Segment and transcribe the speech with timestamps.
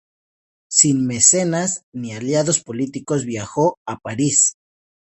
[0.71, 4.55] Sin mecenas, ni aliados políticos, viajó a París.